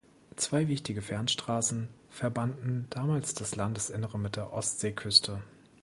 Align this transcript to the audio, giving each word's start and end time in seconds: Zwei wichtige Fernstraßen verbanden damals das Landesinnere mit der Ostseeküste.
Zwei 0.35 0.67
wichtige 0.67 1.03
Fernstraßen 1.03 1.87
verbanden 2.09 2.87
damals 2.89 3.35
das 3.35 3.55
Landesinnere 3.55 4.17
mit 4.17 4.35
der 4.35 4.51
Ostseeküste. 4.51 5.43